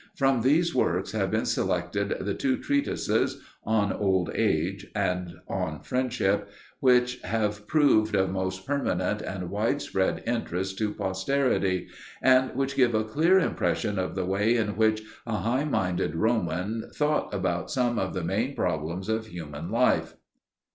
From 0.15 0.41
these 0.41 0.73
works 0.73 1.11
have 1.11 1.29
been 1.29 1.45
selected 1.45 2.17
the 2.21 2.33
two 2.33 2.57
treatises, 2.57 3.39
on 3.63 3.93
Old 3.93 4.31
Age 4.33 4.87
and 4.95 5.35
on 5.47 5.81
Friendship, 5.83 6.49
which 6.79 7.21
have 7.21 7.67
proved 7.67 8.15
of 8.15 8.31
most 8.31 8.65
permanent 8.65 9.21
and 9.21 9.51
widespread 9.51 10.23
interest 10.25 10.79
to 10.79 10.91
posterity, 10.95 11.87
and 12.19 12.55
which 12.55 12.75
give 12.75 12.95
a 12.95 13.03
clear 13.03 13.37
impression 13.37 13.99
of 13.99 14.15
the 14.15 14.25
way 14.25 14.55
in 14.57 14.75
which 14.75 15.03
a 15.27 15.37
high 15.37 15.65
minded 15.65 16.15
Roman 16.15 16.89
thought 16.95 17.31
about 17.31 17.69
some 17.69 17.99
of 17.99 18.15
the 18.15 18.23
main 18.23 18.55
problems 18.55 19.07
of 19.07 19.27
human 19.27 19.69
life. 19.69 20.15